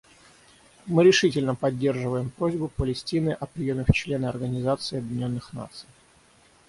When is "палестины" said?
2.69-3.37